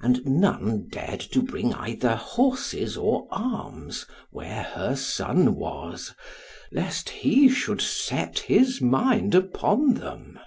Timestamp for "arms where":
3.30-4.64